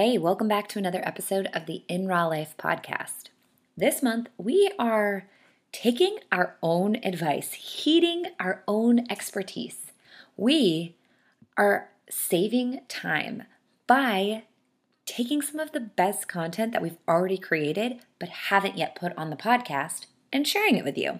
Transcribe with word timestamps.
Hey, 0.00 0.16
welcome 0.16 0.46
back 0.46 0.68
to 0.68 0.78
another 0.78 1.00
episode 1.02 1.48
of 1.52 1.66
the 1.66 1.82
In 1.88 2.06
Raw 2.06 2.28
Life 2.28 2.54
podcast. 2.56 3.30
This 3.76 4.00
month, 4.00 4.28
we 4.38 4.70
are 4.78 5.28
taking 5.72 6.20
our 6.30 6.54
own 6.62 6.98
advice, 7.02 7.54
heeding 7.54 8.26
our 8.38 8.62
own 8.68 9.10
expertise. 9.10 9.90
We 10.36 10.94
are 11.56 11.88
saving 12.08 12.82
time 12.86 13.42
by 13.88 14.44
taking 15.04 15.42
some 15.42 15.58
of 15.58 15.72
the 15.72 15.80
best 15.80 16.28
content 16.28 16.70
that 16.74 16.82
we've 16.82 16.98
already 17.08 17.36
created 17.36 17.98
but 18.20 18.28
haven't 18.28 18.78
yet 18.78 18.94
put 18.94 19.18
on 19.18 19.30
the 19.30 19.36
podcast 19.36 20.06
and 20.32 20.46
sharing 20.46 20.76
it 20.76 20.84
with 20.84 20.96
you. 20.96 21.18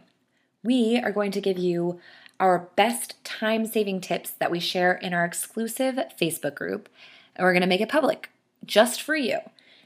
We 0.63 1.01
are 1.01 1.11
going 1.11 1.33
to 1.33 1.41
give 1.41 1.59
you 1.59 1.99
our 2.39 2.69
best 2.77 3.25
time 3.25 3.67
saving 3.67 4.03
tips 4.03 4.31
that 4.31 4.53
we 4.53 4.61
share 4.61 4.93
in 4.93 5.15
our 5.15 5.25
exclusive 5.25 5.97
Facebook 6.17 6.55
group, 6.55 6.89
and 7.35 7.45
we're 7.45 7.53
going 7.53 7.63
to 7.63 7.67
make 7.67 7.81
it 7.81 7.89
public 7.89 8.31
just 8.69 9.03
for 9.03 9.17
you. 9.17 9.39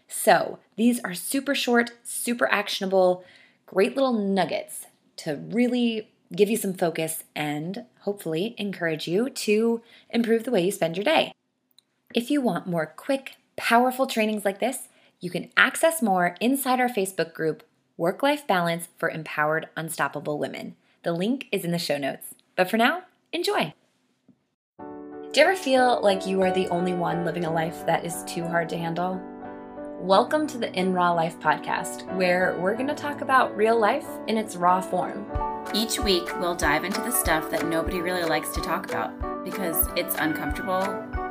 So, 0.09 0.59
these 0.77 1.01
are 1.01 1.15
super 1.15 1.55
short, 1.55 1.93
super 2.03 2.51
actionable, 2.53 3.25
great 3.65 3.97
little 3.97 4.13
nuggets 4.13 4.87
to 5.19 5.37
really 5.37 6.11
give 6.35 6.51
you 6.51 6.57
some 6.57 6.75
focus 6.75 7.25
and 7.35 7.85
hopefully 8.01 8.55
encourage 8.59 9.09
you 9.09 9.31
to 9.31 9.81
improve 10.11 10.45
the 10.45 10.51
way 10.51 10.65
you 10.65 10.71
spend 10.71 10.97
your 10.97 11.05
day. 11.05 11.33
If 12.15 12.31
you 12.31 12.41
want 12.41 12.67
more 12.67 12.87
quick, 12.87 13.37
powerful 13.57 14.07
trainings 14.07 14.45
like 14.45 14.61
this, 14.61 14.89
you 15.21 15.31
can 15.31 15.51
access 15.57 16.03
more 16.03 16.37
inside 16.41 16.81
our 16.81 16.89
Facebook 16.89 17.33
group, 17.33 17.63
Work 17.97 18.23
Life 18.23 18.47
Balance 18.47 18.89
for 18.99 19.09
Empowered 19.09 19.69
Unstoppable 19.77 20.39
Women. 20.39 20.75
The 21.05 21.13
link 21.13 21.47
is 21.53 21.65
in 21.65 21.71
the 21.71 21.79
show 21.79 21.97
notes. 21.97 22.35
But 22.57 22.69
for 22.69 22.77
now, 22.77 23.05
enjoy. 23.33 23.75
Do 25.33 25.41
you 25.41 25.47
ever 25.47 25.57
feel 25.57 25.99
like 26.03 26.27
you 26.27 26.43
are 26.43 26.53
the 26.53 26.69
only 26.69 26.93
one 26.93 27.25
living 27.25 27.47
a 27.47 27.51
life 27.51 27.87
that 27.87 28.05
is 28.05 28.23
too 28.25 28.47
hard 28.47 28.69
to 28.69 28.77
handle? 28.77 29.19
Welcome 29.99 30.47
to 30.49 30.59
the 30.59 30.71
In 30.79 30.93
Raw 30.93 31.13
Life 31.13 31.41
podcast, 31.41 32.05
where 32.17 32.55
we're 32.61 32.75
going 32.75 32.89
to 32.89 32.95
talk 32.95 33.23
about 33.23 33.57
real 33.57 33.81
life 33.81 34.07
in 34.27 34.37
its 34.37 34.57
raw 34.57 34.83
form. 34.83 35.27
Each 35.73 35.99
week, 35.99 36.39
we'll 36.39 36.55
dive 36.55 36.85
into 36.85 37.01
the 37.01 37.11
stuff 37.11 37.51
that 37.51 37.67
nobody 37.67 38.03
really 38.03 38.25
likes 38.25 38.51
to 38.51 38.61
talk 38.61 38.85
about 38.85 39.43
because 39.43 39.89
it's 39.97 40.15
uncomfortable, 40.17 40.83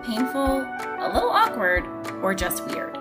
painful, 0.04 0.62
a 0.62 1.12
little 1.14 1.30
awkward, 1.30 1.86
or 2.24 2.34
just 2.34 2.66
weird. 2.66 2.98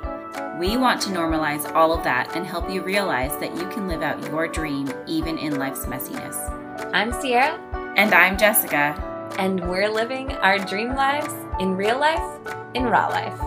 We 0.59 0.77
want 0.77 1.01
to 1.01 1.09
normalize 1.09 1.75
all 1.75 1.95
of 1.95 2.05
that 2.05 2.37
and 2.37 2.45
help 2.45 2.69
you 2.69 2.83
realize 2.83 3.35
that 3.39 3.57
you 3.57 3.67
can 3.71 3.89
live 3.89 4.03
out 4.03 4.23
your 4.27 4.47
dream 4.49 4.93
even 5.07 5.39
in 5.39 5.59
life's 5.59 5.87
messiness. 5.87 6.37
I'm 6.93 7.11
Ciara. 7.23 7.59
And 7.97 8.13
I'm 8.13 8.37
Jessica 8.37 9.10
and 9.39 9.61
we're 9.69 9.89
living 9.89 10.33
our 10.33 10.59
dream 10.59 10.95
lives 10.95 11.33
in 11.61 11.77
real 11.77 11.99
life, 11.99 12.39
in 12.75 12.85
raw 12.85 13.09
life. 13.09 13.39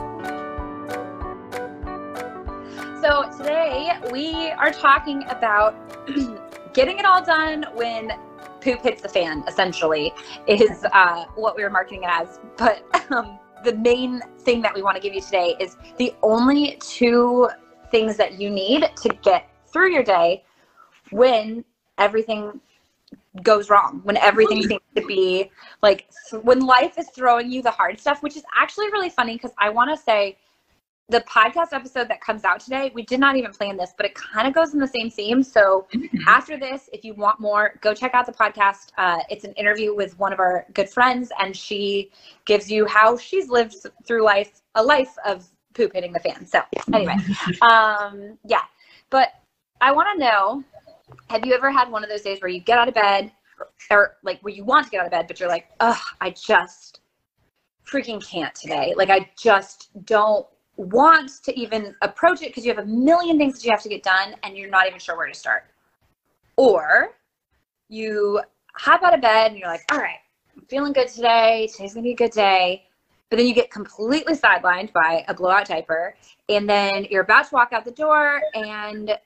So, 3.02 3.30
today 3.38 3.98
we 4.12 4.50
are 4.52 4.72
talking 4.72 5.24
about 5.28 5.76
getting 6.74 7.00
it 7.00 7.06
all 7.06 7.24
done 7.24 7.66
when 7.74 8.12
poop 8.62 8.82
hits 8.82 9.02
the 9.02 9.10
fan, 9.10 9.44
essentially, 9.48 10.14
is 10.48 10.86
uh, 10.94 11.26
what 11.36 11.56
we 11.56 11.64
were 11.64 11.70
marketing 11.70 12.04
it 12.04 12.10
as. 12.10 12.40
But 12.58 12.84
um, 13.12 13.40
the 13.64 13.74
main 13.74 14.22
thing 14.40 14.62
that 14.62 14.74
we 14.74 14.82
want 14.82 14.96
to 14.96 15.02
give 15.02 15.14
you 15.14 15.22
today 15.22 15.56
is 15.60 15.78
the 15.98 16.14
only 16.24 16.78
two 16.80 17.50
things 17.92 18.18
that 18.18 18.40
you 18.40 18.50
need 18.50 18.90
to 18.96 19.10
get 19.22 19.50
through 19.68 19.92
your 19.92 20.04
day 20.04 20.44
when 21.12 21.64
everything 21.98 22.60
goes 23.42 23.70
wrong 23.70 24.02
when 24.04 24.16
everything 24.18 24.62
seems 24.62 24.82
to 24.96 25.06
be 25.08 25.50
like 25.82 26.08
when 26.44 26.60
life 26.60 27.00
is 27.00 27.10
throwing 27.10 27.52
you 27.52 27.64
the 27.64 27.72
hard 27.72 28.00
stuff 28.00 28.22
which 28.22 28.38
is 28.38 28.44
actually 28.56 28.86
really 28.92 29.10
funny 29.10 29.34
because 29.34 29.52
i 29.58 29.70
want 29.70 29.90
to 29.90 29.98
say 29.98 30.38
the 31.10 31.20
podcast 31.22 31.74
episode 31.74 32.08
that 32.08 32.22
comes 32.22 32.44
out 32.44 32.60
today 32.60 32.92
we 32.94 33.02
did 33.04 33.20
not 33.20 33.36
even 33.36 33.52
plan 33.52 33.76
this 33.76 33.94
but 33.98 34.06
it 34.06 34.14
kind 34.14 34.48
of 34.48 34.54
goes 34.54 34.74
in 34.74 34.80
the 34.80 34.88
same 34.88 35.10
theme 35.10 35.42
so 35.42 35.88
mm-hmm. 35.94 36.18
after 36.28 36.58
this 36.58 36.90
if 36.94 37.04
you 37.04 37.16
want 37.16 37.40
more 37.40 37.74
go 37.82 37.94
check 37.94 38.14
out 38.14 38.26
the 38.26 38.32
podcast 38.32 38.92
uh, 38.98 39.20
it's 39.30 39.44
an 39.44 39.54
interview 39.54 39.96
with 39.96 40.18
one 40.20 40.32
of 40.32 40.40
our 40.40 40.66
good 40.74 40.90
friends 40.90 41.32
and 41.40 41.58
she 41.58 42.12
gives 42.46 42.72
you 42.72 42.86
how 42.86 43.18
she's 43.18 43.50
lived 43.50 43.76
through 44.06 44.24
life 44.24 44.62
a 44.76 44.84
life 44.84 45.16
of 45.26 45.48
poop 45.74 45.92
hitting 45.94 46.14
the 46.14 46.20
fan 46.20 46.46
so 46.46 46.62
anyway 46.94 47.16
um 47.64 48.38
yeah 48.46 48.62
but 49.10 49.30
i 49.82 49.92
want 49.92 50.08
to 50.14 50.20
know 50.20 50.64
have 51.30 51.46
you 51.46 51.54
ever 51.54 51.72
had 51.72 51.90
one 51.90 52.04
of 52.04 52.10
those 52.10 52.22
days 52.22 52.42
where 52.42 52.50
you 52.50 52.60
get 52.60 52.78
out 52.78 52.88
of 52.88 52.94
bed 52.94 53.32
or 53.90 54.18
like 54.24 54.40
where 54.42 54.54
you 54.54 54.64
want 54.64 54.86
to 54.86 54.92
get 54.92 55.02
out 55.02 55.06
of 55.06 55.12
bed, 55.12 55.28
but 55.28 55.40
you're 55.40 55.50
like, 55.50 55.70
oh, 55.80 56.02
I 56.22 56.32
just 56.32 57.02
freaking 57.86 58.26
can't 58.26 58.54
today. 58.56 58.94
Like 58.96 59.10
I 59.10 59.30
just 59.38 59.90
don't 60.06 60.48
want 60.78 61.32
to 61.44 61.58
even 61.60 61.96
approach 62.02 62.42
it 62.42 62.48
because 62.48 62.66
you 62.66 62.74
have 62.74 62.84
a 62.84 62.88
million 62.88 63.38
things 63.38 63.56
that 63.56 63.66
you 63.66 63.72
have 63.72 63.84
to 63.84 63.90
get 63.90 64.04
done 64.04 64.36
and 64.44 64.58
you're 64.58 64.70
not 64.70 64.88
even 64.88 65.00
sure 65.00 65.18
where 65.18 65.28
to 65.28 65.34
start. 65.34 65.66
Or 66.56 67.16
you 67.90 68.42
hop 68.76 69.04
out 69.04 69.14
of 69.14 69.22
bed 69.22 69.52
and 69.52 69.60
you're 69.60 69.70
like, 69.70 69.84
all 69.92 70.00
right, 70.00 70.20
I'm 70.56 70.66
feeling 70.66 70.94
good 70.94 71.08
today. 71.08 71.70
Today's 71.72 71.94
gonna 71.94 72.04
be 72.04 72.12
a 72.12 72.16
good 72.16 72.32
day. 72.32 72.86
But 73.30 73.38
then 73.38 73.48
you 73.48 73.56
get 73.56 73.72
completely 73.72 74.36
sidelined 74.36 74.92
by 74.94 75.26
a 75.28 75.34
blowout 75.34 75.68
diaper, 75.68 76.16
and 76.50 76.70
then 76.70 77.08
you're 77.10 77.24
about 77.24 77.50
to 77.50 77.56
walk 77.56 77.74
out 77.74 77.84
the 77.84 77.90
door, 77.90 78.42
and 78.54 79.18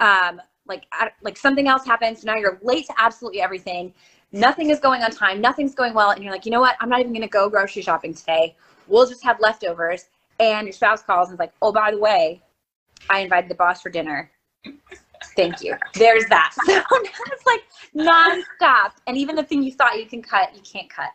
um, 0.00 0.42
like 0.68 0.84
like 1.22 1.36
something 1.36 1.68
else 1.68 1.84
happens 1.84 2.22
so 2.22 2.26
now 2.26 2.36
you're 2.36 2.58
late 2.62 2.86
to 2.86 2.94
absolutely 2.98 3.40
everything. 3.40 3.92
Nothing 4.32 4.70
is 4.70 4.80
going 4.80 5.02
on 5.02 5.10
time. 5.10 5.40
Nothing's 5.40 5.74
going 5.74 5.94
well. 5.94 6.10
And 6.10 6.22
you're 6.22 6.32
like 6.32 6.44
you 6.44 6.50
know 6.50 6.60
what? 6.60 6.76
I'm 6.80 6.88
not 6.88 7.00
even 7.00 7.12
going 7.12 7.22
to 7.22 7.28
go 7.28 7.48
grocery 7.48 7.82
shopping 7.82 8.14
today. 8.14 8.56
We'll 8.86 9.06
just 9.06 9.24
have 9.24 9.38
leftovers. 9.40 10.06
And 10.38 10.66
your 10.66 10.72
spouse 10.72 11.02
calls 11.02 11.28
and 11.28 11.36
is 11.36 11.38
like 11.38 11.52
oh 11.62 11.72
by 11.72 11.90
the 11.90 11.98
way 11.98 12.42
i 13.08 13.20
invited 13.20 13.50
the 13.50 13.54
boss 13.54 13.80
for 13.80 13.90
dinner. 13.90 14.30
Thank 15.34 15.62
you. 15.62 15.76
There's 15.94 16.26
that. 16.26 16.54
So 16.66 16.72
now 16.74 16.82
it's 17.32 17.46
like 17.46 17.62
nonstop. 17.94 18.92
And 19.06 19.16
even 19.16 19.34
the 19.36 19.42
thing 19.42 19.62
you 19.62 19.72
thought 19.72 19.98
you 19.98 20.06
can 20.06 20.22
cut 20.22 20.54
you 20.54 20.62
can't 20.62 20.90
cut. 20.90 21.10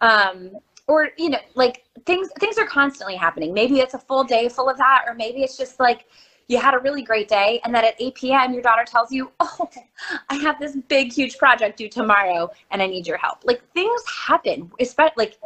Um 0.00 0.50
or 0.86 1.10
you 1.16 1.30
know 1.30 1.38
like 1.54 1.84
things 2.06 2.28
things 2.40 2.58
are 2.58 2.66
constantly 2.66 3.16
happening. 3.16 3.52
Maybe 3.52 3.80
it's 3.80 3.94
a 3.94 3.98
full 3.98 4.24
day 4.24 4.48
full 4.48 4.68
of 4.68 4.76
that 4.78 5.04
or 5.06 5.14
maybe 5.14 5.42
it's 5.42 5.56
just 5.56 5.80
like 5.80 6.06
you 6.48 6.58
had 6.58 6.74
a 6.74 6.78
really 6.78 7.02
great 7.02 7.28
day 7.28 7.60
and 7.64 7.74
then 7.74 7.84
at 7.84 7.94
8 7.98 8.14
p.m 8.14 8.52
your 8.52 8.62
daughter 8.62 8.84
tells 8.84 9.10
you 9.10 9.30
oh 9.40 9.68
i 10.28 10.34
have 10.36 10.58
this 10.60 10.76
big 10.88 11.12
huge 11.12 11.38
project 11.38 11.78
due 11.78 11.88
tomorrow 11.88 12.50
and 12.70 12.82
i 12.82 12.86
need 12.86 13.06
your 13.06 13.16
help. 13.16 13.44
Like 13.44 13.62
things 13.72 14.02
happen 14.26 14.70
especially 14.80 15.14
like 15.16 15.38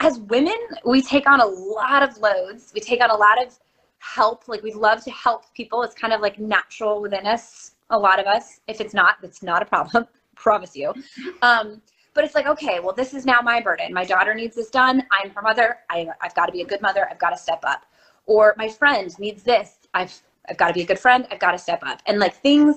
as 0.00 0.18
women 0.18 0.56
we 0.84 1.02
take 1.02 1.28
on 1.28 1.40
a 1.40 1.46
lot 1.46 2.02
of 2.02 2.16
loads. 2.18 2.72
We 2.74 2.80
take 2.80 3.02
on 3.02 3.10
a 3.10 3.16
lot 3.16 3.42
of 3.42 3.58
help. 3.98 4.48
Like 4.48 4.62
we 4.62 4.72
love 4.72 5.04
to 5.04 5.10
help 5.10 5.52
people. 5.54 5.82
It's 5.82 5.94
kind 5.94 6.12
of 6.12 6.20
like 6.20 6.38
natural 6.38 7.02
within 7.02 7.26
us 7.26 7.72
a 7.90 7.98
lot 7.98 8.18
of 8.18 8.26
us. 8.26 8.60
If 8.66 8.80
it's 8.80 8.94
not 8.94 9.16
it's 9.22 9.42
not 9.42 9.62
a 9.62 9.66
problem 9.66 10.06
promise 10.34 10.74
you. 10.74 10.94
Um, 11.42 11.82
but 12.14 12.24
it's 12.24 12.34
like 12.34 12.46
okay 12.46 12.80
well 12.80 12.94
this 12.94 13.14
is 13.14 13.26
now 13.26 13.40
my 13.42 13.60
burden. 13.60 13.92
My 13.92 14.04
daughter 14.04 14.34
needs 14.34 14.56
this 14.56 14.70
done. 14.70 15.04
I'm 15.10 15.30
her 15.30 15.42
mother. 15.42 15.78
I, 15.90 16.08
i've 16.22 16.34
got 16.34 16.46
to 16.46 16.52
be 16.52 16.62
a 16.62 16.66
good 16.66 16.80
mother. 16.80 17.06
I've 17.10 17.18
got 17.18 17.30
to 17.30 17.38
step 17.38 17.60
up. 17.64 17.84
Or 18.26 18.54
my 18.56 18.68
friend 18.68 19.16
needs 19.18 19.42
this 19.42 19.79
I've 19.94 20.20
I've 20.48 20.56
got 20.56 20.68
to 20.68 20.74
be 20.74 20.82
a 20.82 20.86
good 20.86 20.98
friend. 20.98 21.26
I've 21.30 21.38
got 21.38 21.52
to 21.52 21.58
step 21.58 21.80
up. 21.84 22.00
And 22.06 22.18
like 22.18 22.34
things 22.34 22.76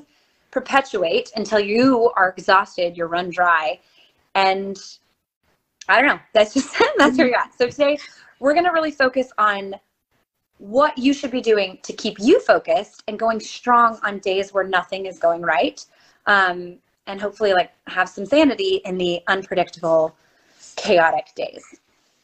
perpetuate 0.51 1.31
until 1.35 1.59
you 1.59 2.11
are 2.15 2.33
exhausted, 2.37 2.95
you're 2.95 3.07
run 3.07 3.29
dry. 3.29 3.79
And 4.35 4.77
I 5.87 5.99
don't 5.99 6.07
know. 6.07 6.19
That's 6.33 6.53
just 6.53 6.75
that's 6.97 7.17
where 7.17 7.27
you're 7.27 7.37
at. 7.37 7.53
So 7.57 7.67
today 7.67 7.97
we're 8.39 8.53
gonna 8.53 8.73
really 8.73 8.91
focus 8.91 9.31
on 9.37 9.75
what 10.57 10.97
you 10.97 11.13
should 11.13 11.31
be 11.31 11.41
doing 11.41 11.77
to 11.83 11.93
keep 11.93 12.17
you 12.19 12.39
focused 12.39 13.03
and 13.07 13.19
going 13.19 13.39
strong 13.39 13.99
on 14.03 14.19
days 14.19 14.53
where 14.53 14.63
nothing 14.63 15.07
is 15.07 15.19
going 15.19 15.41
right. 15.41 15.85
Um, 16.25 16.77
and 17.07 17.19
hopefully 17.19 17.53
like 17.53 17.71
have 17.87 18.07
some 18.07 18.25
sanity 18.25 18.81
in 18.85 18.97
the 18.97 19.21
unpredictable, 19.27 20.15
chaotic 20.77 21.27
days. 21.35 21.65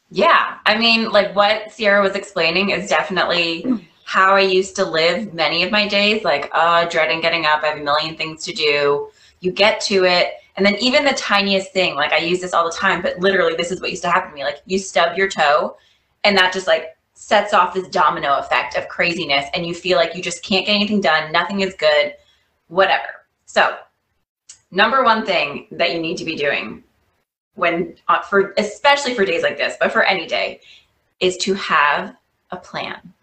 Yeah. 0.10 0.58
I 0.66 0.78
mean, 0.78 1.12
like 1.12 1.36
what 1.36 1.76
Ciara 1.76 2.02
was 2.02 2.16
explaining 2.16 2.70
is 2.70 2.90
definitely 2.90 3.66
how 4.10 4.36
I 4.36 4.40
used 4.40 4.76
to 4.78 4.86
live 4.86 5.36
many 5.36 5.62
of 5.62 5.70
my 5.70 5.88
days, 5.88 6.24
like, 6.24 6.50
oh, 6.56 6.88
dreading 6.90 7.22
getting 7.22 7.46
up. 7.46 7.62
I 7.62 7.68
have 7.68 7.78
a 7.78 7.84
million 7.84 8.16
things 8.16 8.44
to 8.46 8.52
do. 8.52 9.12
You 9.40 9.52
get 9.52 9.80
to 9.82 10.04
it. 10.04 10.34
And 10.58 10.66
then 10.66 10.78
even 10.78 11.06
the 11.06 11.14
tiniest 11.14 11.74
thing, 11.74 11.94
like 11.94 12.12
I 12.12 12.18
use 12.18 12.42
this 12.42 12.52
all 12.52 12.66
the 12.66 12.76
time, 12.76 13.04
but 13.04 13.20
literally 13.20 13.54
this 13.54 13.70
is 13.70 13.80
what 13.80 13.92
used 13.92 14.02
to 14.02 14.10
happen 14.10 14.32
to 14.32 14.36
me. 14.36 14.44
Like 14.44 14.64
you 14.66 14.80
stub 14.80 15.16
your 15.16 15.30
toe 15.30 15.78
and 16.24 16.36
that 16.40 16.52
just 16.52 16.66
like 16.66 16.98
sets 17.14 17.54
off 17.54 17.76
this 17.76 17.88
domino 17.90 18.40
effect 18.40 18.76
of 18.76 18.88
craziness 18.88 19.46
and 19.54 19.64
you 19.64 19.76
feel 19.76 20.00
like 20.00 20.16
you 20.16 20.24
just 20.24 20.42
can't 20.42 20.66
get 20.66 20.74
anything 20.74 21.02
done. 21.02 21.32
Nothing 21.32 21.60
is 21.60 21.76
good, 21.76 22.16
whatever. 22.68 23.28
So 23.46 23.78
number 24.72 25.04
one 25.04 25.24
thing 25.24 25.68
that 25.70 25.94
you 25.94 26.00
need 26.00 26.18
to 26.18 26.26
be 26.26 26.36
doing 26.36 26.84
when 27.54 27.96
uh, 28.08 28.22
for 28.22 28.56
especially 28.58 29.14
for 29.14 29.24
days 29.24 29.44
like 29.44 29.58
this, 29.58 29.76
but 29.80 29.92
for 29.92 30.02
any 30.02 30.26
day 30.26 30.62
is 31.20 31.38
to 31.38 31.54
have 31.54 32.16
a 32.50 32.58
plan 32.58 33.14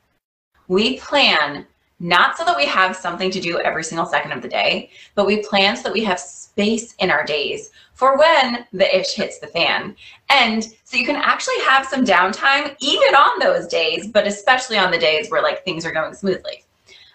we 0.68 0.98
plan 0.98 1.66
not 1.98 2.36
so 2.36 2.44
that 2.44 2.56
we 2.56 2.66
have 2.66 2.94
something 2.94 3.30
to 3.30 3.40
do 3.40 3.58
every 3.60 3.82
single 3.82 4.04
second 4.04 4.32
of 4.32 4.42
the 4.42 4.48
day, 4.48 4.90
but 5.14 5.26
we 5.26 5.42
plan 5.42 5.76
so 5.76 5.84
that 5.84 5.92
we 5.92 6.04
have 6.04 6.20
space 6.20 6.94
in 6.98 7.10
our 7.10 7.24
days 7.24 7.70
for 7.94 8.18
when 8.18 8.66
the 8.72 8.98
ish 8.98 9.14
hits 9.14 9.38
the 9.38 9.46
fan. 9.46 9.96
And 10.28 10.62
so 10.84 10.98
you 10.98 11.06
can 11.06 11.16
actually 11.16 11.58
have 11.60 11.86
some 11.86 12.04
downtime 12.04 12.76
even 12.80 13.14
on 13.14 13.38
those 13.38 13.66
days, 13.66 14.08
but 14.08 14.26
especially 14.26 14.76
on 14.76 14.90
the 14.90 14.98
days 14.98 15.30
where 15.30 15.42
like 15.42 15.64
things 15.64 15.86
are 15.86 15.92
going 15.92 16.12
smoothly. 16.12 16.64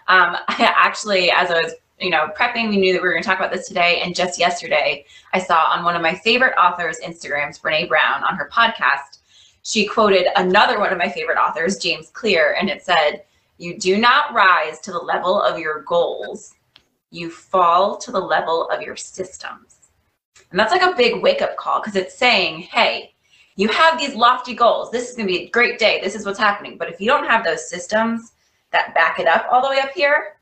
Um, 0.08 0.38
I 0.48 0.74
actually, 0.76 1.30
as 1.30 1.52
I 1.52 1.62
was 1.62 1.74
you 2.02 2.10
know, 2.10 2.30
prepping, 2.36 2.70
we 2.70 2.78
knew 2.78 2.94
that 2.94 3.02
we 3.02 3.08
were 3.08 3.14
going 3.14 3.24
to 3.24 3.30
talk 3.30 3.38
about 3.38 3.52
this 3.52 3.68
today. 3.68 4.02
And 4.04 4.16
just 4.16 4.40
yesterday, 4.40 5.06
I 5.34 5.40
saw 5.40 5.66
on 5.70 5.86
one 5.86 5.96
of 5.96 6.02
my 6.02 6.16
favorite 6.16 6.56
authors' 6.58 7.00
Instagrams, 7.06 7.62
Brene 7.62 7.88
Brown, 7.88 8.24
on 8.24 8.36
her 8.36 8.50
podcast, 8.52 9.20
she 9.64 9.86
quoted 9.86 10.26
another 10.36 10.80
one 10.80 10.92
of 10.92 10.98
my 10.98 11.08
favorite 11.08 11.38
authors, 11.38 11.78
James 11.78 12.10
Clear, 12.10 12.56
and 12.60 12.68
it 12.68 12.84
said, 12.84 13.24
You 13.62 13.78
do 13.78 14.00
not 14.00 14.34
rise 14.34 14.80
to 14.80 14.92
the 14.92 14.98
level 14.98 15.40
of 15.40 15.60
your 15.60 15.84
goals, 15.84 16.56
you 17.12 17.30
fall 17.30 17.96
to 17.98 18.12
the 18.12 18.20
level 18.20 18.68
of 18.70 18.82
your 18.82 18.96
systems. 18.96 19.92
And 20.50 20.60
that's 20.60 20.72
like 20.72 20.82
a 20.82 20.96
big 20.96 21.22
wake 21.22 21.44
up 21.44 21.56
call 21.58 21.80
because 21.80 21.96
it's 21.96 22.18
saying, 22.18 22.62
Hey, 22.62 23.14
you 23.58 23.68
have 23.68 24.00
these 24.00 24.16
lofty 24.16 24.56
goals. 24.56 24.90
This 24.90 25.12
is 25.12 25.16
going 25.16 25.28
to 25.28 25.34
be 25.34 25.44
a 25.44 25.50
great 25.50 25.78
day. 25.78 26.02
This 26.02 26.16
is 26.16 26.26
what's 26.26 26.40
happening. 26.40 26.76
But 26.80 26.90
if 26.90 27.00
you 27.00 27.06
don't 27.06 27.30
have 27.30 27.44
those 27.44 27.70
systems 27.70 28.32
that 28.72 28.96
back 28.96 29.20
it 29.20 29.28
up 29.28 29.46
all 29.52 29.62
the 29.62 29.70
way 29.70 29.80
up 29.80 29.92
here, 29.92 30.38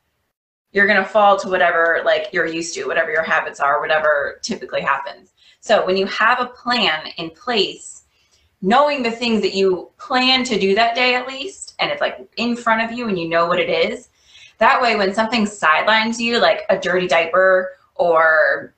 you're 0.71 0.87
going 0.87 1.03
to 1.03 1.09
fall 1.09 1.37
to 1.39 1.49
whatever 1.49 2.01
like 2.05 2.29
you're 2.31 2.45
used 2.45 2.73
to, 2.75 2.85
whatever 2.85 3.11
your 3.11 3.23
habits 3.23 3.59
are, 3.59 3.81
whatever 3.81 4.39
typically 4.43 4.81
happens. 4.81 5.33
So 5.59 5.85
when 5.85 5.97
you 5.97 6.05
have 6.05 6.39
a 6.39 6.45
plan 6.45 7.07
in 7.17 7.31
place, 7.31 7.98
knowing 8.61 9.03
the 9.03 9.11
things 9.11 9.41
that 9.41 9.55
you 9.55 9.89
plan 9.97 10.43
to 10.43 10.59
do 10.59 10.75
that 10.75 10.95
day 10.95 11.15
at 11.15 11.27
least, 11.27 11.75
and 11.79 11.91
it's 11.91 12.01
like 12.01 12.29
in 12.37 12.55
front 12.55 12.81
of 12.81 12.97
you 12.97 13.07
and 13.07 13.17
you 13.17 13.29
know 13.29 13.47
what 13.47 13.59
it 13.59 13.69
is, 13.69 14.09
that 14.57 14.81
way 14.81 14.95
when 14.95 15.13
something 15.13 15.45
sidelines 15.45 16.19
you, 16.19 16.39
like 16.39 16.63
a 16.69 16.77
dirty 16.77 17.07
diaper 17.07 17.71
or 17.95 18.75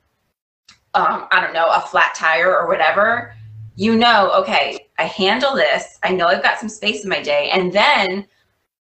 um, 0.94 1.26
I 1.30 1.40
don't 1.40 1.54
know, 1.54 1.66
a 1.66 1.80
flat 1.80 2.14
tire 2.14 2.56
or 2.56 2.68
whatever, 2.68 3.34
you 3.76 3.96
know, 3.96 4.30
okay, 4.34 4.88
I 4.98 5.04
handle 5.04 5.54
this. 5.54 5.98
I 6.02 6.12
know 6.12 6.26
I've 6.26 6.42
got 6.42 6.58
some 6.58 6.68
space 6.68 7.04
in 7.04 7.08
my 7.08 7.22
day. 7.22 7.50
And 7.50 7.72
then 7.72 8.26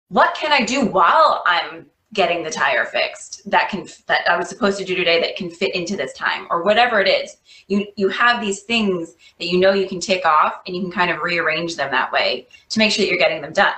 what 0.08 0.34
can 0.34 0.52
I 0.52 0.64
do 0.64 0.86
while 0.86 1.42
I'm 1.46 1.86
getting 2.12 2.42
the 2.42 2.50
tire 2.50 2.84
fixed 2.84 3.48
that 3.50 3.68
can 3.68 3.86
that 4.06 4.28
I 4.28 4.36
was 4.36 4.48
supposed 4.48 4.78
to 4.78 4.84
do 4.84 4.94
today 4.94 5.20
that 5.20 5.36
can 5.36 5.50
fit 5.50 5.74
into 5.74 5.96
this 5.96 6.12
time 6.12 6.46
or 6.50 6.62
whatever 6.62 7.00
it 7.00 7.08
is. 7.08 7.36
You 7.66 7.86
you 7.96 8.08
have 8.08 8.40
these 8.40 8.62
things 8.62 9.14
that 9.38 9.46
you 9.46 9.58
know 9.58 9.72
you 9.72 9.88
can 9.88 10.00
take 10.00 10.24
off 10.24 10.60
and 10.66 10.76
you 10.76 10.82
can 10.82 10.92
kind 10.92 11.10
of 11.10 11.20
rearrange 11.20 11.76
them 11.76 11.90
that 11.90 12.12
way 12.12 12.46
to 12.70 12.78
make 12.78 12.92
sure 12.92 13.04
that 13.04 13.08
you're 13.08 13.18
getting 13.18 13.42
them 13.42 13.52
done. 13.52 13.74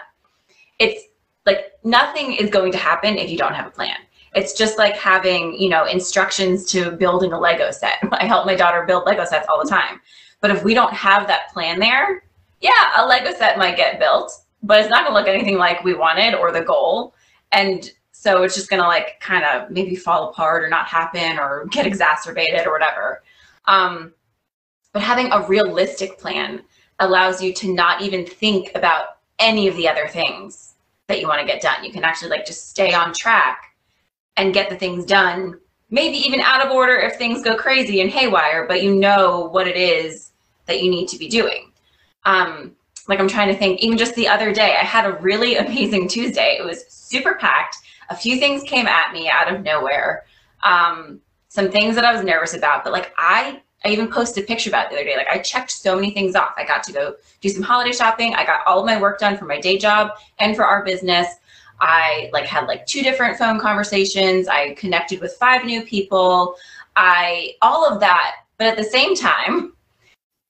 It's 0.79 1.03
like 1.47 1.73
nothing 1.85 2.35
is 2.35 2.51
going 2.51 2.73
to 2.73 2.79
happen 2.79 3.17
if 3.17 3.31
you 3.31 3.39
don't 3.39 3.55
have 3.55 3.67
a 3.67 3.71
plan. 3.71 3.97
It's 4.35 4.53
just 4.53 4.77
like 4.77 4.95
having, 4.95 5.55
you 5.55 5.71
know, 5.71 5.87
instructions 5.87 6.67
to 6.67 6.93
building 6.93 7.33
a 7.33 7.41
Lego 7.41 7.71
set. 7.71 7.99
I 8.13 8.27
help 8.27 8.47
my 8.47 8.55
daughter 8.55 8.85
build 8.87 9.05
Lego 9.07 9.25
sets 9.25 9.49
all 9.53 9.63
the 9.63 9.71
time. 9.71 10.01
But 10.41 10.51
if 10.51 10.63
we 10.63 10.75
don't 10.75 10.93
have 10.93 11.27
that 11.27 11.53
plan 11.53 11.81
there, 11.81 12.23
yeah, 12.61 13.03
a 13.03 13.07
Lego 13.07 13.33
set 13.35 13.59
might 13.59 13.77
get 13.77 13.99
built, 13.99 14.33
but 14.63 14.81
it's 14.81 14.91
not 14.91 15.05
going 15.05 15.13
to 15.13 15.19
look 15.19 15.29
anything 15.29 15.59
like 15.59 15.83
we 15.83 15.95
wanted 15.95 16.35
or 16.35 16.53
the 16.53 16.61
goal. 16.61 17.15
And 17.53 17.91
so 18.21 18.43
it's 18.43 18.57
just 18.57 18.69
going 18.69 18.83
to 18.83 18.89
like 18.89 19.21
kind 19.21 19.45
of 19.45 19.71
maybe 19.71 19.95
fall 19.95 20.31
apart 20.31 20.65
or 20.65 20.69
not 20.69 20.87
happen 20.87 21.39
or 21.39 21.67
get 21.71 21.87
exacerbated 21.87 22.67
or 22.67 22.73
whatever. 22.73 23.23
Um, 23.67 24.13
but 24.93 25.03
having 25.03 25.31
a 25.31 25.47
realistic 25.47 26.19
plan 26.19 26.63
allows 26.99 27.41
you 27.41 27.55
to 27.55 27.73
not 27.73 28.03
even 28.03 28.27
think 28.27 28.73
about 28.75 29.19
any 29.39 29.69
of 29.69 29.77
the 29.77 29.89
other 29.89 30.09
things 30.09 30.75
that 31.07 31.21
you 31.21 31.29
want 31.29 31.41
to 31.41 31.47
get 31.47 31.63
done. 31.63 31.85
You 31.85 31.93
can 31.93 32.03
actually 32.03 32.31
like 32.31 32.45
just 32.45 32.69
stay 32.69 32.93
on 32.93 33.15
track 33.15 33.77
and 34.37 34.53
get 34.53 34.69
the 34.69 34.77
things 34.77 35.05
done, 35.05 35.61
maybe 35.89 36.17
even 36.17 36.41
out 36.41 36.67
of 36.67 36.73
order 36.73 36.99
if 36.99 37.19
things 37.19 37.45
go 37.45 37.55
crazy 37.55 38.01
and 38.01 38.11
haywire, 38.11 38.67
but 38.67 38.83
you 38.83 38.97
know 38.97 39.49
what 39.53 39.69
it 39.69 39.77
is 39.77 40.33
that 40.67 40.83
you 40.83 40.91
need 40.91 41.07
to 41.07 41.19
be 41.19 41.29
doing. 41.29 41.71
Um, 42.25 42.75
like 43.07 43.21
I'm 43.21 43.29
trying 43.29 43.49
to 43.49 43.57
think, 43.57 43.79
even 43.79 43.97
just 43.97 44.17
the 44.17 44.27
other 44.27 44.53
day, 44.53 44.75
I 44.77 44.85
had 44.85 45.07
a 45.07 45.19
really 45.19 45.55
amazing 45.65 46.09
Tuesday. 46.09 46.57
It 46.59 46.65
was 46.65 46.85
super 46.89 47.37
packed 47.37 47.77
a 48.11 48.17
few 48.17 48.39
things 48.39 48.63
came 48.63 48.87
at 48.87 49.13
me 49.13 49.29
out 49.29 49.53
of 49.53 49.63
nowhere. 49.63 50.25
Um, 50.63 51.21
some 51.49 51.71
things 51.71 51.95
that 51.95 52.05
I 52.05 52.13
was 52.13 52.25
nervous 52.25 52.55
about, 52.55 52.85
but 52.85 52.93
like 52.93 53.13
I, 53.17 53.61
I 53.85 53.89
even 53.89 54.11
posted 54.11 54.45
a 54.45 54.47
picture 54.47 54.71
about 54.71 54.91
the 54.91 54.97
other 54.97 55.05
day. 55.05 55.17
Like 55.17 55.29
I 55.29 55.39
checked 55.39 55.71
so 55.71 55.95
many 55.95 56.11
things 56.11 56.35
off. 56.35 56.53
I 56.57 56.65
got 56.65 56.83
to 56.85 56.93
go 56.93 57.15
do 57.41 57.49
some 57.49 57.63
holiday 57.63 57.93
shopping. 57.93 58.35
I 58.35 58.45
got 58.45 58.67
all 58.67 58.81
of 58.81 58.87
my 58.87 59.01
work 59.01 59.19
done 59.19 59.37
for 59.37 59.45
my 59.45 59.61
day 59.61 59.79
job 59.79 60.11
and 60.41 60.57
for 60.57 60.65
our 60.65 60.85
business. 60.85 61.27
I 61.81 62.29
like 62.33 62.47
had 62.47 62.67
like 62.67 62.87
two 62.87 63.03
different 63.03 63.39
phone 63.39 63.61
conversations. 63.61 64.49
I 64.49 64.75
connected 64.75 65.21
with 65.21 65.35
five 65.35 65.65
new 65.65 65.83
people. 65.83 66.57
I 66.97 67.55
all 67.63 67.87
of 67.87 68.01
that, 68.01 68.37
but 68.57 68.67
at 68.67 68.77
the 68.77 68.85
same 68.85 69.15
time, 69.15 69.75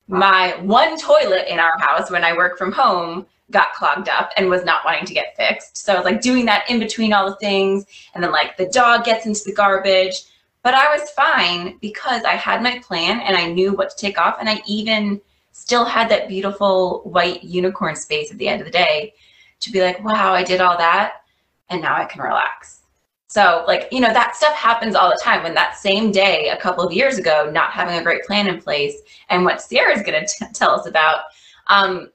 my 0.07 0.57
one 0.61 0.97
toilet 0.97 1.47
in 1.47 1.59
our 1.59 1.77
house 1.77 2.09
when 2.09 2.23
I 2.23 2.35
work 2.35 2.57
from 2.57 2.71
home 2.71 3.27
got 3.51 3.73
clogged 3.73 4.09
up 4.09 4.31
and 4.37 4.49
was 4.49 4.63
not 4.63 4.85
wanting 4.85 5.05
to 5.05 5.13
get 5.13 5.35
fixed. 5.35 5.77
So 5.77 5.93
I 5.93 5.95
was 5.95 6.05
like 6.05 6.21
doing 6.21 6.45
that 6.45 6.69
in 6.69 6.79
between 6.79 7.13
all 7.13 7.29
the 7.29 7.35
things. 7.37 7.85
And 8.13 8.23
then 8.23 8.31
like 8.31 8.57
the 8.57 8.67
dog 8.67 9.05
gets 9.05 9.25
into 9.25 9.43
the 9.45 9.53
garbage. 9.53 10.23
But 10.61 10.73
I 10.73 10.93
was 10.93 11.09
fine 11.11 11.77
because 11.79 12.23
I 12.23 12.33
had 12.33 12.61
my 12.61 12.79
plan 12.79 13.21
and 13.21 13.35
I 13.35 13.51
knew 13.51 13.73
what 13.73 13.89
to 13.91 13.95
take 13.95 14.19
off. 14.19 14.37
And 14.39 14.49
I 14.49 14.61
even 14.67 15.21
still 15.51 15.85
had 15.85 16.09
that 16.09 16.27
beautiful 16.27 17.01
white 17.05 17.43
unicorn 17.43 17.95
space 17.95 18.31
at 18.31 18.37
the 18.37 18.47
end 18.47 18.61
of 18.61 18.65
the 18.65 18.71
day 18.71 19.13
to 19.61 19.71
be 19.71 19.81
like, 19.81 20.03
wow, 20.03 20.33
I 20.33 20.43
did 20.43 20.61
all 20.61 20.77
that. 20.77 21.21
And 21.69 21.81
now 21.81 21.95
I 21.95 22.05
can 22.05 22.21
relax. 22.21 22.79
So, 23.27 23.63
like, 23.67 23.87
you 23.91 23.99
know, 23.99 24.11
that 24.11 24.35
stuff 24.35 24.55
happens 24.55 24.95
all 24.95 25.09
the 25.09 25.19
time. 25.21 25.43
When 25.43 25.53
that 25.53 25.77
same 25.77 26.11
day, 26.11 26.49
a 26.49 26.57
couple 26.57 26.83
of 26.83 26.91
years 26.91 27.19
ago, 27.19 27.49
not 27.53 27.71
having 27.71 27.99
a 27.99 28.03
great 28.03 28.23
plan 28.23 28.47
in 28.47 28.59
place, 28.59 28.95
and 29.29 29.45
what 29.45 29.63
Ciara's 29.69 30.01
going 30.01 30.25
to 30.25 30.47
tell 30.53 30.71
us 30.71 30.87
about, 30.87 31.25
um, 31.67 32.09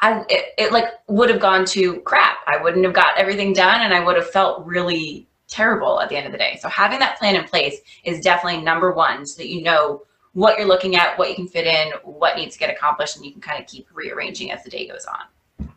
I 0.00 0.24
it, 0.28 0.54
it 0.58 0.72
like 0.72 0.86
would 1.08 1.30
have 1.30 1.40
gone 1.40 1.64
to 1.66 2.00
crap. 2.00 2.38
I 2.46 2.62
wouldn't 2.62 2.84
have 2.84 2.94
got 2.94 3.16
everything 3.16 3.52
done 3.52 3.82
and 3.82 3.92
I 3.92 4.04
would 4.04 4.16
have 4.16 4.30
felt 4.30 4.64
really 4.64 5.28
terrible 5.48 6.00
at 6.00 6.08
the 6.08 6.16
end 6.16 6.26
of 6.26 6.32
the 6.32 6.38
day. 6.38 6.58
So 6.60 6.68
having 6.68 6.98
that 7.00 7.18
plan 7.18 7.34
in 7.34 7.44
place 7.44 7.80
is 8.04 8.20
definitely 8.20 8.62
number 8.62 8.92
one 8.92 9.26
so 9.26 9.38
that 9.38 9.48
you 9.48 9.62
know 9.62 10.02
what 10.34 10.58
you're 10.58 10.68
looking 10.68 10.94
at, 10.94 11.18
what 11.18 11.30
you 11.30 11.34
can 11.34 11.48
fit 11.48 11.66
in, 11.66 11.92
what 12.04 12.36
needs 12.36 12.54
to 12.54 12.60
get 12.60 12.70
accomplished, 12.70 13.16
and 13.16 13.24
you 13.24 13.32
can 13.32 13.40
kind 13.40 13.60
of 13.60 13.66
keep 13.66 13.88
rearranging 13.92 14.52
as 14.52 14.62
the 14.62 14.70
day 14.70 14.86
goes 14.86 15.06
on. 15.06 15.68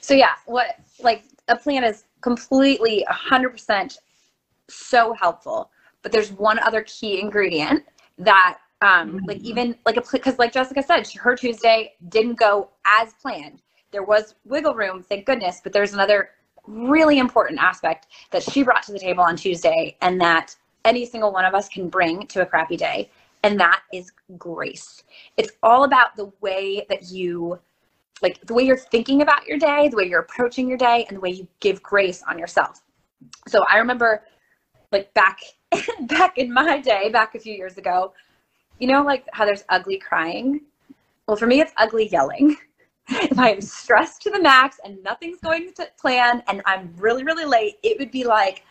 So 0.00 0.14
yeah, 0.14 0.34
what 0.46 0.76
like 1.00 1.24
a 1.48 1.56
plan 1.56 1.84
is 1.84 2.04
completely 2.20 3.04
100% 3.10 3.98
so 4.68 5.12
helpful. 5.14 5.70
But 6.02 6.12
there's 6.12 6.32
one 6.32 6.58
other 6.60 6.82
key 6.82 7.20
ingredient 7.20 7.84
that 8.18 8.58
um, 8.80 9.20
like 9.26 9.38
mm-hmm. 9.38 9.46
even 9.46 9.76
like 9.86 9.96
a 9.96 10.02
because 10.12 10.38
like 10.38 10.52
Jessica 10.52 10.82
said, 10.82 11.06
her 11.08 11.36
Tuesday 11.36 11.94
didn't 12.08 12.38
go 12.38 12.70
as 12.84 13.12
planned. 13.14 13.62
There 13.90 14.02
was 14.02 14.34
wiggle 14.44 14.74
room, 14.74 15.02
thank 15.02 15.24
goodness, 15.26 15.60
but 15.62 15.72
there's 15.72 15.94
another 15.94 16.30
really 16.66 17.18
important 17.18 17.60
aspect 17.60 18.06
that 18.30 18.42
she 18.42 18.62
brought 18.62 18.82
to 18.84 18.92
the 18.92 18.98
table 18.98 19.22
on 19.22 19.36
Tuesday, 19.36 19.96
and 20.00 20.20
that 20.20 20.54
any 20.84 21.06
single 21.06 21.32
one 21.32 21.44
of 21.44 21.54
us 21.54 21.68
can 21.68 21.88
bring 21.88 22.26
to 22.28 22.42
a 22.42 22.46
crappy 22.46 22.76
day, 22.76 23.10
and 23.42 23.58
that 23.60 23.82
is 23.92 24.12
grace. 24.36 25.04
It's 25.36 25.52
all 25.62 25.84
about 25.84 26.16
the 26.16 26.32
way 26.40 26.84
that 26.88 27.10
you 27.10 27.58
like 28.22 28.44
the 28.46 28.54
way 28.54 28.64
you're 28.64 28.76
thinking 28.76 29.22
about 29.22 29.46
your 29.46 29.58
day, 29.58 29.88
the 29.88 29.96
way 29.96 30.08
you're 30.08 30.20
approaching 30.20 30.68
your 30.68 30.78
day, 30.78 31.04
and 31.08 31.16
the 31.16 31.20
way 31.20 31.30
you 31.30 31.46
give 31.60 31.82
grace 31.82 32.22
on 32.28 32.38
yourself. 32.38 32.82
So 33.46 33.64
I 33.64 33.78
remember 33.78 34.24
like 34.92 35.12
back 35.14 35.40
back 36.02 36.38
in 36.38 36.52
my 36.52 36.80
day, 36.80 37.08
back 37.10 37.34
a 37.34 37.40
few 37.40 37.54
years 37.54 37.76
ago, 37.78 38.12
you 38.78 38.88
know, 38.88 39.02
like 39.02 39.26
how 39.32 39.44
there's 39.44 39.64
ugly 39.68 39.98
crying? 39.98 40.62
Well, 41.26 41.36
for 41.36 41.46
me, 41.46 41.60
it's 41.60 41.72
ugly 41.76 42.08
yelling. 42.08 42.56
if 43.08 43.38
I 43.38 43.50
am 43.50 43.60
stressed 43.60 44.22
to 44.22 44.30
the 44.30 44.40
max 44.40 44.78
and 44.84 45.02
nothing's 45.02 45.40
going 45.40 45.72
to 45.74 45.88
plan 45.98 46.42
and 46.48 46.62
I'm 46.66 46.92
really, 46.96 47.24
really 47.24 47.44
late, 47.44 47.74
it 47.82 47.98
would 47.98 48.10
be 48.10 48.24
like 48.24 48.64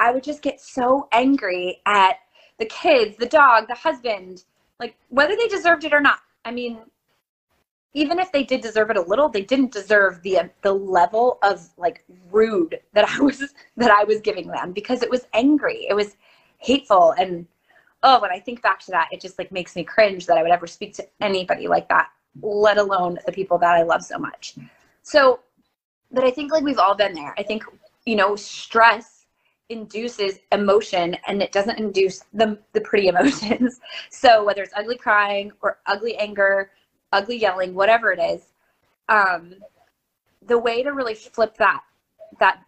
I 0.00 0.10
would 0.10 0.24
just 0.24 0.42
get 0.42 0.60
so 0.60 1.08
angry 1.12 1.80
at 1.86 2.16
the 2.58 2.66
kids, 2.66 3.16
the 3.16 3.26
dog, 3.26 3.68
the 3.68 3.74
husband, 3.74 4.44
like 4.80 4.96
whether 5.08 5.36
they 5.36 5.48
deserved 5.48 5.84
it 5.84 5.92
or 5.92 6.00
not. 6.00 6.18
I 6.44 6.50
mean, 6.50 6.78
even 7.94 8.18
if 8.18 8.32
they 8.32 8.42
did 8.42 8.60
deserve 8.60 8.90
it 8.90 8.96
a 8.96 9.02
little, 9.02 9.28
they 9.28 9.42
didn't 9.42 9.72
deserve 9.72 10.20
the 10.22 10.38
um, 10.38 10.50
the 10.62 10.72
level 10.72 11.38
of 11.42 11.68
like 11.76 12.04
rude 12.30 12.80
that 12.92 13.08
I 13.08 13.20
was 13.22 13.42
that 13.76 13.90
I 13.90 14.04
was 14.04 14.20
giving 14.20 14.48
them 14.48 14.72
because 14.72 15.02
it 15.02 15.10
was 15.10 15.26
angry. 15.32 15.86
It 15.88 15.94
was 15.94 16.16
hateful 16.58 17.14
and 17.18 17.46
oh, 18.04 18.20
when 18.20 18.30
I 18.30 18.38
think 18.38 18.62
back 18.62 18.80
to 18.80 18.90
that, 18.92 19.08
it 19.10 19.20
just 19.20 19.38
like 19.38 19.50
makes 19.50 19.74
me 19.74 19.82
cringe 19.82 20.26
that 20.26 20.36
I 20.36 20.42
would 20.42 20.52
ever 20.52 20.66
speak 20.66 20.94
to 20.94 21.06
anybody 21.20 21.66
like 21.66 21.88
that, 21.88 22.10
let 22.42 22.76
alone 22.76 23.18
the 23.26 23.32
people 23.32 23.58
that 23.58 23.74
I 23.74 23.82
love 23.82 24.04
so 24.04 24.18
much. 24.18 24.56
So, 25.02 25.40
but 26.12 26.22
I 26.22 26.30
think 26.30 26.52
like 26.52 26.62
we've 26.62 26.78
all 26.78 26.94
been 26.94 27.14
there. 27.14 27.34
I 27.38 27.42
think, 27.42 27.64
you 28.04 28.14
know, 28.14 28.36
stress 28.36 29.24
induces 29.70 30.38
emotion 30.52 31.16
and 31.26 31.42
it 31.42 31.50
doesn't 31.50 31.78
induce 31.78 32.24
the, 32.34 32.58
the 32.74 32.80
pretty 32.82 33.08
emotions. 33.14 33.80
So 34.10 34.44
whether 34.44 34.62
it's 34.62 34.74
ugly 34.76 34.98
crying 34.98 35.50
or 35.62 35.78
ugly 35.86 36.16
anger, 36.18 36.70
ugly 37.10 37.38
yelling, 37.38 37.74
whatever 37.74 38.12
it 38.12 38.20
is, 38.20 38.52
um, 39.08 39.54
the 40.46 40.58
way 40.58 40.82
to 40.82 40.90
really 40.90 41.14
flip 41.14 41.56
that, 41.56 41.80
that 42.38 42.62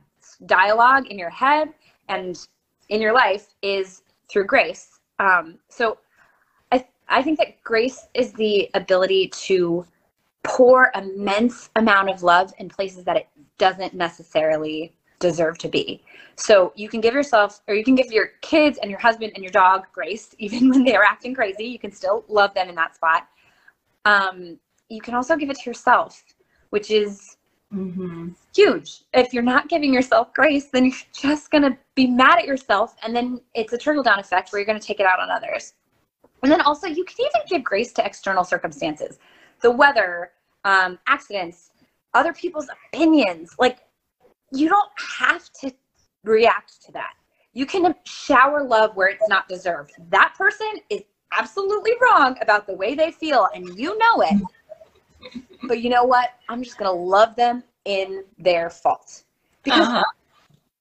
dialogue 0.47 1.09
in 1.09 1.19
your 1.19 1.31
head 1.31 1.75
and 2.09 2.47
in 2.88 3.02
your 3.02 3.12
life 3.12 3.49
is 3.61 4.02
through 4.31 4.47
grace. 4.47 4.96
Um, 5.18 5.58
so 5.68 5.99
I, 6.73 6.87
I 7.08 7.23
think 7.23 7.38
that 7.38 7.62
grace 7.62 8.06
is 8.14 8.32
the 8.32 8.70
ability 8.75 9.28
to 9.28 9.87
pour 10.42 10.92
immense 10.94 11.70
amount 11.76 12.08
of 12.08 12.23
love 12.23 12.52
in 12.58 12.68
places 12.68 13.04
that 13.04 13.16
it 13.16 13.28
doesn't 13.58 13.94
necessarily 13.94 14.96
deserve 15.18 15.58
to 15.58 15.68
be. 15.68 16.02
So 16.37 16.73
you 16.76 16.88
can 16.88 17.00
give 17.00 17.14
yourself, 17.14 17.61
or 17.66 17.75
you 17.75 17.85
can 17.85 17.94
give 17.94 18.12
your 18.12 18.28
kids 18.42 18.78
and 18.78 18.90
your 18.90 19.00
husband 19.00 19.32
and 19.35 19.42
your 19.42 19.52
dog 19.52 19.87
grace, 19.92 20.35
even 20.38 20.70
when 20.70 20.85
they're 20.85 21.02
acting 21.02 21.35
crazy. 21.35 21.64
You 21.64 21.78
can 21.78 21.92
still 21.92 22.25
love 22.28 22.54
them 22.54 22.68
in 22.68 22.75
that 22.75 22.94
spot. 22.94 23.28
Um, 24.04 24.58
you 24.88 25.00
can 25.00 25.14
also 25.14 25.37
give 25.37 25.50
it 25.50 25.58
to 25.58 25.70
yourself, 25.70 26.23
which 26.70 26.90
is 26.90 27.36
mm-hmm. 27.75 28.28
huge. 28.54 29.02
If 29.12 29.32
you're 29.32 29.42
not 29.42 29.68
giving 29.68 29.92
yourself 29.92 30.32
grace, 30.35 30.66
then 30.73 30.87
you're 30.87 30.94
just 31.12 31.50
going 31.50 31.62
to 31.62 31.76
be 31.94 32.06
mad 32.06 32.38
at 32.38 32.46
yourself. 32.46 32.94
And 33.02 33.14
then 33.14 33.40
it's 33.54 33.73
a 33.73 33.78
trickle 33.78 34.02
down 34.02 34.18
effect 34.18 34.52
where 34.52 34.61
you're 34.61 34.66
going 34.66 34.80
to 34.80 34.87
take 34.87 35.00
it 35.00 35.06
out 35.06 35.20
on 35.20 35.30
others. 35.30 35.75
And 36.42 36.52
then 36.52 36.61
also, 36.61 36.87
you 36.87 37.04
can 37.04 37.16
even 37.20 37.46
give 37.49 37.64
grace 37.64 37.92
to 37.94 38.04
external 38.04 38.44
circumstances 38.44 39.18
the 39.62 39.70
weather, 39.70 40.32
um, 40.64 40.99
accidents, 41.06 41.70
other 42.14 42.32
people's 42.32 42.68
opinions. 42.92 43.54
Like, 43.58 43.78
you 44.52 44.68
don't 44.68 44.90
have 45.18 45.50
to 45.61 45.73
react 46.25 46.82
to 46.85 46.92
that. 46.92 47.14
You 47.52 47.64
can 47.64 47.94
shower 48.04 48.62
love 48.62 48.94
where 48.96 49.08
it's 49.08 49.28
not 49.28 49.49
deserved. 49.49 49.92
That 50.11 50.35
person 50.37 50.68
is 50.90 51.02
absolutely 51.32 51.92
wrong 52.00 52.37
about 52.42 52.66
the 52.66 52.75
way 52.75 52.94
they 52.94 53.11
feel, 53.11 53.49
and 53.54 53.78
you 53.78 53.96
know 53.96 54.20
it. 54.20 54.42
But 55.64 55.80
you 55.82 55.90
know 55.90 56.04
what? 56.04 56.30
I'm 56.48 56.62
just 56.62 56.78
going 56.78 56.90
to 56.90 56.96
love 56.96 57.36
them 57.36 57.62
in 57.84 58.25
their 58.38 58.70
fault. 58.70 59.25
Because 59.62 59.86
uh-huh. 59.88 60.04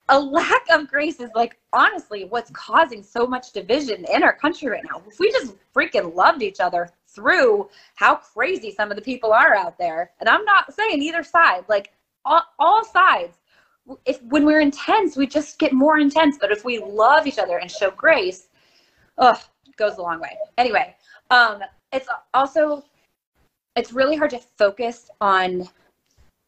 a 0.10 0.20
lack 0.20 0.64
of 0.72 0.88
grace 0.88 1.20
is 1.20 1.30
like, 1.36 1.58
honestly, 1.74 2.26
what's 2.26 2.52
causing 2.52 3.04
so 3.04 3.26
much 3.26 3.52
division 3.52 4.06
in 4.14 4.24
our 4.24 4.34
country 4.34 4.70
right 4.70 4.84
now. 4.90 5.02
If 5.08 5.20
we 5.20 5.32
just 5.32 5.54
freaking 5.76 6.16
loved 6.16 6.44
each 6.44 6.60
other 6.60 6.90
through 7.08 7.70
how 7.96 8.16
crazy 8.16 8.72
some 8.72 8.92
of 8.92 8.98
the 8.98 9.02
people 9.02 9.34
are 9.34 9.56
out 9.56 9.78
there, 9.78 10.12
and 10.20 10.30
I'm 10.30 10.46
not 10.46 10.74
saying 10.74 11.02
either 11.02 11.24
side, 11.24 11.66
like 11.68 11.94
all, 12.26 12.44
all 12.60 12.84
sides, 12.84 13.38
if 14.06 14.22
when 14.24 14.46
we're 14.46 14.62
intense, 14.62 15.16
we 15.16 15.28
just 15.28 15.60
get 15.60 15.72
more 15.72 16.00
intense. 16.00 16.38
But 16.40 16.52
if 16.52 16.66
we 16.66 16.80
love 16.80 17.28
each 17.28 17.40
other 17.40 17.58
and 17.58 17.70
show 17.70 17.92
grace, 17.92 18.48
oh, 19.18 19.40
goes 19.78 19.98
a 19.98 20.02
long 20.02 20.20
way. 20.20 20.38
Anyway, 20.58 20.96
um, 21.30 21.60
it's 21.92 22.08
also 22.34 22.84
it's 23.76 23.94
really 23.94 24.16
hard 24.16 24.32
to 24.32 24.40
focus 24.58 25.10
on. 25.22 25.68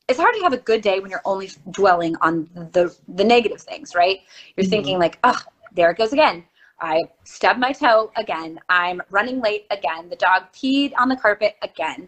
It's 0.07 0.19
hard 0.19 0.36
to 0.36 0.41
have 0.41 0.53
a 0.53 0.57
good 0.57 0.81
day 0.81 1.00
when 1.00 1.12
you're 1.12 1.22
only 1.25 1.50
dwelling 1.72 2.15
on 2.22 2.50
the 2.53 2.96
the 3.07 3.24
negative 3.24 3.62
things, 3.62 3.93
right? 3.96 4.22
You're 4.55 4.63
mm-hmm. 4.63 4.69
thinking 4.69 5.00
like, 5.00 5.19
oh, 5.24 5.39
there 5.74 5.91
it 5.91 5.98
goes 5.98 6.13
again. 6.13 6.43
I 6.79 7.05
stubbed 7.24 7.60
my 7.60 7.72
toe 7.72 8.12
again. 8.15 8.60
I'm 8.69 9.01
running 9.10 9.41
late 9.41 9.65
again. 9.72 10.10
The 10.10 10.15
dog 10.15 10.43
peed 10.53 10.93
on 10.98 11.10
the 11.10 11.15
carpet 11.15 11.55
again. 11.63 12.07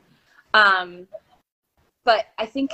Um, 0.53 1.07
but 2.03 2.27
I 2.38 2.45
think 2.45 2.71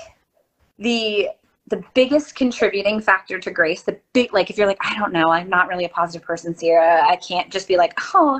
the 0.77 1.29
the 1.67 1.83
biggest 1.95 2.35
contributing 2.35 3.01
factor 3.01 3.39
to 3.39 3.49
grace, 3.49 3.81
the 3.81 3.99
big, 4.13 4.33
like 4.33 4.49
if 4.49 4.57
you're 4.57 4.67
like, 4.67 4.77
I 4.81 4.95
don't 4.97 5.11
know, 5.11 5.29
I'm 5.29 5.49
not 5.49 5.67
really 5.67 5.85
a 5.85 5.89
positive 5.89 6.25
person, 6.25 6.53
Ciara. 6.53 7.03
I 7.07 7.15
can't 7.15 7.51
just 7.51 7.67
be 7.67 7.75
like, 7.75 7.93
oh, 8.13 8.39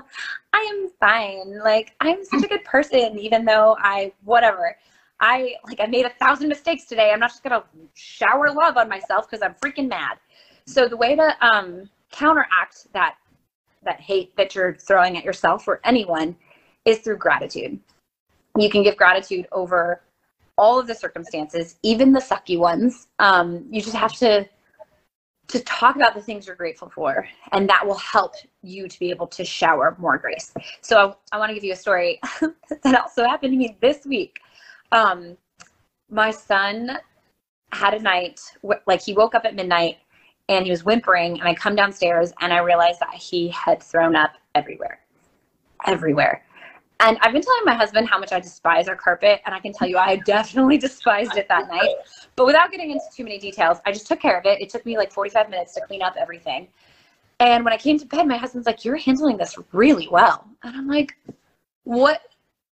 I 0.53 0.59
am 0.59 0.89
fine. 0.99 1.59
Like 1.59 1.95
I'm 2.01 2.23
such 2.23 2.43
a 2.43 2.47
good 2.47 2.63
person, 2.63 3.17
even 3.17 3.43
though 3.43 3.75
I, 3.79 4.13
whatever. 4.23 4.77
I 5.19 5.55
like 5.65 5.79
I 5.79 5.85
made 5.85 6.05
a 6.05 6.11
thousand 6.19 6.49
mistakes 6.49 6.85
today. 6.85 7.11
I'm 7.11 7.19
not 7.19 7.29
just 7.29 7.41
gonna 7.41 7.63
shower 7.93 8.51
love 8.53 8.77
on 8.77 8.89
myself 8.89 9.29
because 9.29 9.41
I'm 9.41 9.55
freaking 9.55 9.87
mad. 9.87 10.17
So 10.67 10.87
the 10.87 10.97
way 10.97 11.15
to 11.15 11.35
um, 11.45 11.89
counteract 12.11 12.91
that 12.93 13.15
that 13.83 14.01
hate 14.01 14.35
that 14.35 14.55
you're 14.55 14.75
throwing 14.75 15.17
at 15.17 15.23
yourself 15.23 15.67
or 15.67 15.79
anyone 15.85 16.35
is 16.83 16.99
through 16.99 17.17
gratitude. 17.17 17.79
You 18.57 18.69
can 18.69 18.83
give 18.83 18.97
gratitude 18.97 19.47
over 19.51 20.01
all 20.57 20.79
of 20.79 20.87
the 20.87 20.95
circumstances, 20.95 21.77
even 21.83 22.11
the 22.11 22.19
sucky 22.19 22.57
ones. 22.57 23.07
Um, 23.19 23.65
you 23.69 23.81
just 23.81 23.95
have 23.95 24.13
to 24.13 24.47
to 25.47 25.59
talk 25.59 25.95
about 25.95 26.15
the 26.15 26.21
things 26.21 26.47
you're 26.47 26.55
grateful 26.55 26.89
for, 26.89 27.27
and 27.51 27.69
that 27.69 27.85
will 27.85 27.97
help 27.97 28.33
you 28.63 28.87
to 28.87 28.99
be 28.99 29.11
able 29.11 29.27
to 29.27 29.45
shower 29.45 29.95
more 29.99 30.17
grace. 30.17 30.51
So 30.81 31.15
I, 31.31 31.35
I 31.35 31.39
want 31.39 31.49
to 31.49 31.53
give 31.53 31.63
you 31.63 31.73
a 31.73 31.77
story 31.77 32.19
that 32.41 32.99
also 32.99 33.23
happened 33.23 33.53
to 33.53 33.57
me 33.57 33.77
this 33.79 34.05
week. 34.05 34.39
Um, 34.91 35.37
my 36.09 36.31
son 36.31 36.97
had 37.71 37.93
a 37.93 37.99
night 37.99 38.39
like 38.87 39.01
he 39.01 39.13
woke 39.13 39.35
up 39.35 39.45
at 39.45 39.55
midnight 39.55 39.97
and 40.49 40.65
he 40.65 40.71
was 40.71 40.83
whimpering, 40.83 41.39
and 41.39 41.47
I 41.47 41.53
come 41.53 41.75
downstairs 41.75 42.31
and 42.41 42.53
I 42.53 42.59
realized 42.59 42.99
that 43.01 43.13
he 43.13 43.49
had 43.49 43.81
thrown 43.81 44.15
up 44.15 44.31
everywhere, 44.55 44.99
everywhere. 45.85 46.44
And 47.01 47.17
I've 47.21 47.33
been 47.33 47.41
telling 47.41 47.65
my 47.65 47.73
husband 47.73 48.07
how 48.07 48.17
much 48.19 48.31
I 48.31 48.39
despise 48.39 48.87
our 48.87 48.95
carpet, 48.95 49.41
and 49.45 49.53
I 49.53 49.59
can 49.59 49.73
tell 49.73 49.87
you 49.87 49.97
I 49.97 50.15
definitely 50.17 50.77
despised 50.87 51.35
it 51.35 51.47
that 51.49 51.67
night. 51.71 51.95
But 52.35 52.45
without 52.45 52.71
getting 52.71 52.91
into 52.91 53.05
too 53.13 53.23
many 53.23 53.37
details, 53.37 53.79
I 53.85 53.91
just 53.91 54.07
took 54.07 54.19
care 54.19 54.39
of 54.39 54.45
it. 54.45 54.61
It 54.61 54.69
took 54.69 54.85
me 54.85 54.97
like 54.97 55.11
45 55.11 55.49
minutes 55.49 55.73
to 55.75 55.81
clean 55.81 56.01
up 56.01 56.15
everything. 56.17 56.67
And 57.39 57.65
when 57.65 57.73
I 57.73 57.77
came 57.77 57.99
to 57.99 58.05
bed, 58.05 58.27
my 58.27 58.37
husband's 58.37 58.65
like, 58.65 58.85
You're 58.85 58.97
handling 58.97 59.37
this 59.37 59.57
really 59.73 60.07
well. 60.09 60.47
And 60.63 60.75
I'm 60.75 60.87
like, 60.87 61.17
What? 61.83 62.21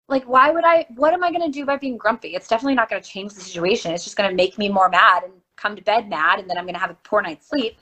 Like, 0.09 0.25
why 0.25 0.49
would 0.49 0.65
I? 0.65 0.87
What 0.95 1.13
am 1.13 1.23
I 1.23 1.31
going 1.31 1.49
to 1.49 1.51
do 1.51 1.65
by 1.65 1.77
being 1.77 1.95
grumpy? 1.95 2.29
It's 2.35 2.47
definitely 2.47 2.75
not 2.75 2.89
going 2.89 3.01
to 3.01 3.07
change 3.07 3.33
the 3.33 3.41
situation. 3.41 3.91
It's 3.91 4.03
just 4.03 4.17
going 4.17 4.29
to 4.29 4.35
make 4.35 4.57
me 4.57 4.67
more 4.67 4.89
mad 4.89 5.23
and 5.23 5.33
come 5.55 5.75
to 5.75 5.83
bed 5.83 6.09
mad, 6.09 6.39
and 6.39 6.49
then 6.49 6.57
I'm 6.57 6.65
going 6.65 6.73
to 6.73 6.79
have 6.79 6.89
a 6.89 6.97
poor 7.03 7.21
night's 7.21 7.47
sleep. 7.47 7.77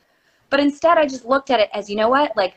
But 0.50 0.60
instead, 0.60 0.98
I 0.98 1.08
just 1.08 1.25
looked 1.25 1.50
at 1.50 1.60
it 1.60 1.70
as, 1.74 1.89
you 1.89 1.96
know 1.96 2.10
what? 2.10 2.36
Like, 2.36 2.56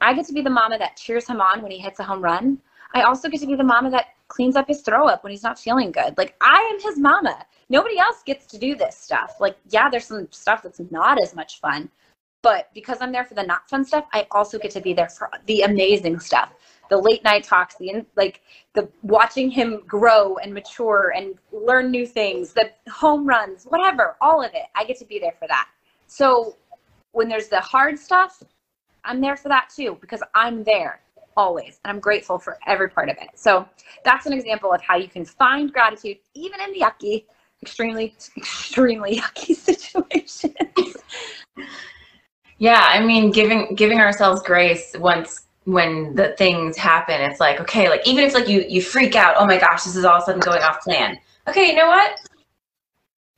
I 0.00 0.14
get 0.14 0.26
to 0.26 0.32
be 0.32 0.42
the 0.42 0.50
mama 0.50 0.78
that 0.78 0.96
cheers 0.96 1.26
him 1.26 1.40
on 1.40 1.62
when 1.62 1.70
he 1.70 1.78
hits 1.78 2.00
a 2.00 2.04
home 2.04 2.22
run. 2.22 2.58
I 2.94 3.02
also 3.02 3.28
get 3.28 3.40
to 3.40 3.46
be 3.46 3.56
the 3.56 3.64
mama 3.64 3.90
that 3.90 4.06
cleans 4.28 4.56
up 4.56 4.68
his 4.68 4.80
throw 4.80 5.06
up 5.06 5.24
when 5.24 5.32
he's 5.32 5.42
not 5.42 5.58
feeling 5.58 5.90
good. 5.90 6.16
Like 6.16 6.36
I 6.40 6.60
am 6.72 6.80
his 6.80 6.98
mama. 6.98 7.44
Nobody 7.68 7.98
else 7.98 8.22
gets 8.24 8.46
to 8.46 8.58
do 8.58 8.76
this 8.76 8.96
stuff. 8.96 9.36
Like, 9.40 9.56
yeah, 9.70 9.90
there's 9.90 10.06
some 10.06 10.28
stuff 10.30 10.62
that's 10.62 10.80
not 10.90 11.20
as 11.22 11.34
much 11.34 11.60
fun. 11.60 11.90
But 12.42 12.68
because 12.74 12.98
I'm 13.00 13.10
there 13.10 13.24
for 13.24 13.34
the 13.34 13.42
not 13.42 13.68
fun 13.68 13.84
stuff, 13.84 14.06
I 14.12 14.26
also 14.30 14.58
get 14.58 14.70
to 14.72 14.80
be 14.80 14.92
there 14.92 15.08
for 15.08 15.30
the 15.46 15.62
amazing 15.62 16.20
stuff. 16.20 16.52
The 16.90 16.98
late 16.98 17.24
night 17.24 17.42
talks, 17.42 17.76
the 17.76 18.04
like 18.16 18.42
the 18.74 18.88
watching 19.02 19.50
him 19.50 19.82
grow 19.86 20.36
and 20.36 20.52
mature 20.52 21.14
and 21.16 21.36
learn 21.52 21.90
new 21.90 22.06
things, 22.06 22.52
the 22.52 22.70
home 22.92 23.26
runs, 23.26 23.64
whatever, 23.64 24.16
all 24.20 24.42
of 24.44 24.52
it. 24.52 24.66
I 24.74 24.84
get 24.84 24.98
to 24.98 25.06
be 25.06 25.18
there 25.18 25.34
for 25.38 25.48
that. 25.48 25.68
So 26.06 26.56
when 27.12 27.28
there's 27.28 27.48
the 27.48 27.60
hard 27.60 27.98
stuff, 27.98 28.42
I'm 29.04 29.20
there 29.22 29.36
for 29.36 29.48
that 29.48 29.70
too 29.74 29.96
because 30.00 30.22
I'm 30.34 30.64
there 30.64 31.00
always. 31.36 31.80
And 31.84 31.92
I'm 31.92 32.00
grateful 32.00 32.38
for 32.38 32.58
every 32.66 32.88
part 32.88 33.08
of 33.08 33.16
it. 33.18 33.30
So 33.34 33.68
that's 34.04 34.26
an 34.26 34.32
example 34.32 34.72
of 34.72 34.80
how 34.80 34.96
you 34.96 35.08
can 35.08 35.24
find 35.24 35.72
gratitude 35.72 36.18
even 36.34 36.60
in 36.60 36.72
the 36.72 36.80
yucky, 36.80 37.24
extremely, 37.62 38.14
extremely 38.36 39.16
yucky 39.18 39.54
situations. 39.56 40.96
yeah, 42.58 42.86
I 42.88 43.00
mean 43.04 43.30
giving 43.30 43.74
giving 43.74 44.00
ourselves 44.00 44.42
grace 44.42 44.94
once 44.98 45.46
when 45.64 46.14
the 46.14 46.34
things 46.36 46.76
happen, 46.76 47.20
it's 47.22 47.40
like, 47.40 47.60
okay, 47.60 47.88
like 47.88 48.06
even 48.06 48.24
if 48.24 48.34
like 48.34 48.48
you 48.48 48.64
you 48.68 48.82
freak 48.82 49.16
out, 49.16 49.34
oh 49.38 49.46
my 49.46 49.58
gosh, 49.58 49.84
this 49.84 49.96
is 49.96 50.04
all 50.04 50.16
of 50.16 50.22
a 50.22 50.26
sudden 50.26 50.40
going 50.40 50.62
off 50.62 50.82
plan. 50.82 51.18
Okay, 51.48 51.68
you 51.68 51.76
know 51.76 51.88
what? 51.88 52.20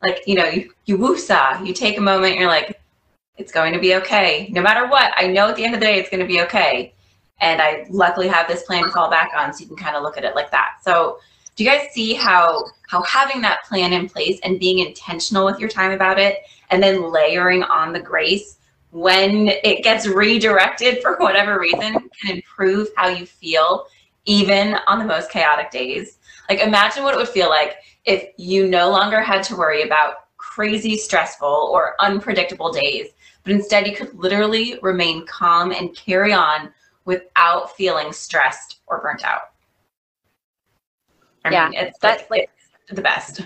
Like, 0.02 0.22
you 0.26 0.34
know, 0.34 0.46
you, 0.46 0.72
you 0.84 0.98
woosah, 0.98 1.66
you 1.66 1.72
take 1.72 1.98
a 1.98 2.00
moment, 2.00 2.36
you're 2.36 2.48
like, 2.48 2.80
it's 3.38 3.50
going 3.50 3.72
to 3.72 3.80
be 3.80 3.94
okay. 3.96 4.48
No 4.52 4.62
matter 4.62 4.86
what, 4.86 5.12
I 5.16 5.26
know 5.26 5.48
at 5.48 5.56
the 5.56 5.64
end 5.64 5.74
of 5.74 5.80
the 5.80 5.86
day 5.86 5.98
it's 5.98 6.10
going 6.10 6.20
to 6.20 6.26
be 6.26 6.42
okay 6.42 6.94
and 7.40 7.60
I 7.60 7.86
luckily 7.90 8.28
have 8.28 8.48
this 8.48 8.62
plan 8.62 8.84
to 8.84 8.90
fall 8.90 9.10
back 9.10 9.32
on, 9.36 9.52
so 9.52 9.60
you 9.60 9.66
can 9.66 9.76
kind 9.76 9.96
of 9.96 10.02
look 10.02 10.16
at 10.16 10.24
it 10.24 10.34
like 10.34 10.50
that. 10.50 10.76
So, 10.82 11.18
do 11.54 11.64
you 11.64 11.70
guys 11.70 11.88
see 11.92 12.14
how 12.14 12.64
how 12.88 13.02
having 13.02 13.40
that 13.42 13.64
plan 13.64 13.92
in 13.92 14.08
place 14.08 14.38
and 14.42 14.60
being 14.60 14.78
intentional 14.78 15.44
with 15.44 15.58
your 15.58 15.68
time 15.68 15.92
about 15.92 16.18
it, 16.18 16.38
and 16.70 16.82
then 16.82 17.10
layering 17.10 17.62
on 17.64 17.92
the 17.92 18.00
grace 18.00 18.58
when 18.90 19.48
it 19.48 19.82
gets 19.82 20.06
redirected 20.06 21.02
for 21.02 21.16
whatever 21.16 21.58
reason 21.60 21.92
can 21.92 22.36
improve 22.36 22.88
how 22.96 23.08
you 23.08 23.26
feel 23.26 23.86
even 24.24 24.76
on 24.86 24.98
the 24.98 25.04
most 25.04 25.30
chaotic 25.30 25.70
days? 25.70 26.18
Like, 26.48 26.60
imagine 26.60 27.02
what 27.02 27.14
it 27.14 27.18
would 27.18 27.28
feel 27.28 27.48
like 27.48 27.76
if 28.04 28.30
you 28.36 28.68
no 28.68 28.90
longer 28.90 29.20
had 29.20 29.42
to 29.44 29.56
worry 29.56 29.82
about 29.82 30.28
crazy, 30.36 30.96
stressful, 30.96 31.70
or 31.72 31.94
unpredictable 32.00 32.72
days, 32.72 33.08
but 33.42 33.52
instead 33.52 33.86
you 33.86 33.94
could 33.94 34.14
literally 34.14 34.78
remain 34.80 35.26
calm 35.26 35.72
and 35.72 35.94
carry 35.94 36.32
on 36.32 36.72
without 37.06 37.74
feeling 37.76 38.12
stressed 38.12 38.80
or 38.86 39.00
burnt 39.00 39.24
out. 39.24 39.52
I 41.44 41.50
yeah, 41.50 41.68
mean, 41.70 41.78
it's 41.78 41.98
that's 42.00 42.28
like, 42.30 42.50
it's 42.88 42.94
the 42.94 43.02
best. 43.02 43.40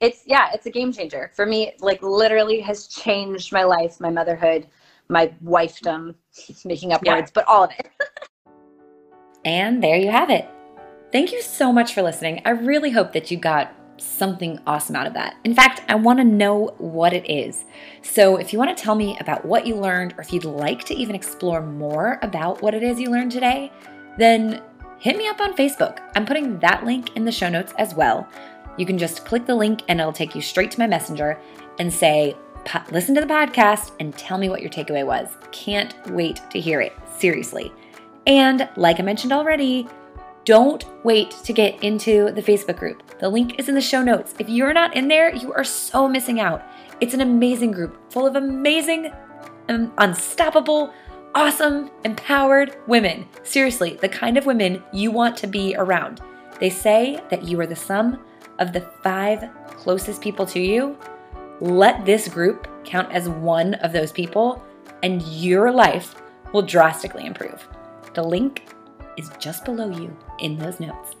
It's 0.00 0.22
yeah, 0.26 0.50
it's 0.52 0.66
a 0.66 0.70
game 0.70 0.92
changer 0.92 1.30
for 1.34 1.46
me. 1.46 1.74
Like 1.78 2.02
literally 2.02 2.60
has 2.60 2.88
changed 2.88 3.52
my 3.52 3.62
life, 3.62 4.00
my 4.00 4.10
motherhood, 4.10 4.66
my 5.08 5.32
wifedom. 5.44 6.14
Making 6.64 6.92
up 6.92 7.02
yeah. 7.04 7.16
words, 7.16 7.30
but 7.30 7.46
all 7.46 7.64
of 7.64 7.70
it. 7.78 7.90
and 9.44 9.82
there 9.82 9.96
you 9.96 10.10
have 10.10 10.30
it. 10.30 10.48
Thank 11.12 11.30
you 11.30 11.42
so 11.42 11.72
much 11.72 11.92
for 11.92 12.02
listening. 12.02 12.40
I 12.46 12.50
really 12.50 12.90
hope 12.90 13.12
that 13.12 13.30
you 13.30 13.36
got 13.36 13.72
something 14.02 14.58
awesome 14.66 14.96
out 14.96 15.06
of 15.06 15.14
that. 15.14 15.36
In 15.44 15.54
fact, 15.54 15.82
I 15.88 15.94
want 15.94 16.18
to 16.18 16.24
know 16.24 16.74
what 16.78 17.12
it 17.12 17.30
is. 17.30 17.64
So 18.02 18.36
if 18.36 18.52
you 18.52 18.58
want 18.58 18.76
to 18.76 18.82
tell 18.82 18.94
me 18.94 19.16
about 19.20 19.44
what 19.44 19.66
you 19.66 19.76
learned, 19.76 20.14
or 20.16 20.20
if 20.20 20.32
you'd 20.32 20.44
like 20.44 20.84
to 20.84 20.94
even 20.94 21.14
explore 21.14 21.62
more 21.62 22.18
about 22.22 22.62
what 22.62 22.74
it 22.74 22.82
is 22.82 23.00
you 23.00 23.10
learned 23.10 23.32
today, 23.32 23.72
then 24.18 24.62
hit 24.98 25.16
me 25.16 25.28
up 25.28 25.40
on 25.40 25.56
Facebook. 25.56 26.00
I'm 26.14 26.26
putting 26.26 26.58
that 26.60 26.84
link 26.84 27.16
in 27.16 27.24
the 27.24 27.32
show 27.32 27.48
notes 27.48 27.72
as 27.78 27.94
well. 27.94 28.28
You 28.76 28.86
can 28.86 28.98
just 28.98 29.24
click 29.24 29.46
the 29.46 29.54
link 29.54 29.82
and 29.88 30.00
it'll 30.00 30.12
take 30.12 30.34
you 30.34 30.42
straight 30.42 30.70
to 30.72 30.78
my 30.78 30.86
messenger 30.86 31.38
and 31.78 31.92
say, 31.92 32.36
listen 32.90 33.14
to 33.14 33.20
the 33.20 33.26
podcast 33.26 33.92
and 34.00 34.16
tell 34.16 34.38
me 34.38 34.48
what 34.48 34.60
your 34.60 34.70
takeaway 34.70 35.04
was. 35.04 35.28
Can't 35.50 35.94
wait 36.10 36.40
to 36.50 36.60
hear 36.60 36.80
it. 36.80 36.92
Seriously. 37.18 37.72
And 38.26 38.68
like 38.76 39.00
I 39.00 39.02
mentioned 39.02 39.32
already, 39.32 39.88
don't 40.44 40.84
wait 41.04 41.30
to 41.44 41.52
get 41.52 41.82
into 41.82 42.32
the 42.32 42.42
Facebook 42.42 42.78
group. 42.78 43.02
The 43.18 43.28
link 43.28 43.58
is 43.58 43.68
in 43.68 43.74
the 43.74 43.80
show 43.80 44.02
notes. 44.02 44.34
If 44.38 44.48
you're 44.48 44.72
not 44.72 44.96
in 44.96 45.08
there, 45.08 45.34
you 45.34 45.52
are 45.52 45.64
so 45.64 46.08
missing 46.08 46.40
out. 46.40 46.62
It's 47.00 47.14
an 47.14 47.20
amazing 47.20 47.72
group 47.72 48.12
full 48.12 48.26
of 48.26 48.36
amazing, 48.36 49.12
um, 49.68 49.92
unstoppable, 49.98 50.92
awesome, 51.34 51.90
empowered 52.04 52.76
women. 52.86 53.26
Seriously, 53.42 53.98
the 54.00 54.08
kind 54.08 54.36
of 54.36 54.46
women 54.46 54.82
you 54.92 55.10
want 55.10 55.36
to 55.38 55.46
be 55.46 55.74
around. 55.76 56.20
They 56.58 56.70
say 56.70 57.22
that 57.30 57.44
you 57.44 57.60
are 57.60 57.66
the 57.66 57.76
sum 57.76 58.24
of 58.58 58.72
the 58.72 58.82
five 59.02 59.48
closest 59.66 60.20
people 60.20 60.46
to 60.46 60.60
you. 60.60 60.96
Let 61.60 62.04
this 62.04 62.28
group 62.28 62.68
count 62.84 63.12
as 63.12 63.28
one 63.28 63.74
of 63.74 63.92
those 63.92 64.12
people, 64.12 64.64
and 65.02 65.22
your 65.22 65.70
life 65.70 66.14
will 66.52 66.62
drastically 66.62 67.26
improve. 67.26 67.66
The 68.14 68.22
link 68.22 68.71
is 69.16 69.30
just 69.38 69.64
below 69.64 69.90
you 69.90 70.16
in 70.38 70.58
those 70.58 70.80
notes. 70.80 71.14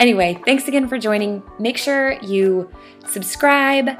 Anyway, 0.00 0.40
thanks 0.44 0.68
again 0.68 0.88
for 0.88 0.98
joining. 0.98 1.42
Make 1.58 1.78
sure 1.78 2.12
you 2.22 2.70
subscribe, 3.06 3.90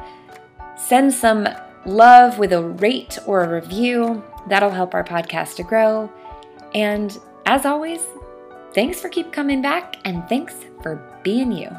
send 0.77 1.13
some 1.13 1.49
love 1.87 2.39
with 2.39 2.53
a 2.53 2.63
rate 2.63 3.19
or 3.27 3.45
a 3.45 3.49
review. 3.49 4.23
That'll 4.49 4.71
help 4.71 4.95
our 4.95 5.05
podcast 5.05 5.57
to 5.57 5.63
grow. 5.63 6.13
And 6.75 7.19
as 7.47 7.65
always, 7.65 8.01
thanks 8.75 9.01
for 9.01 9.09
keep 9.09 9.33
coming 9.33 9.63
back 9.63 9.97
and 10.05 10.29
thanks 10.29 10.55
for 10.83 10.97
being 11.23 11.53
you. 11.53 11.71